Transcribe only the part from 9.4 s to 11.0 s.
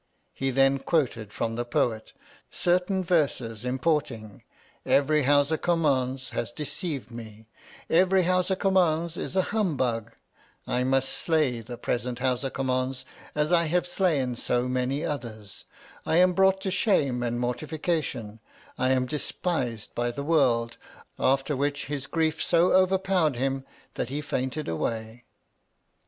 Hum bug, I